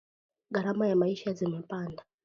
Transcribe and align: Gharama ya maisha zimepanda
Gharama 0.51 0.87
ya 0.87 0.95
maisha 0.95 1.33
zimepanda 1.33 2.03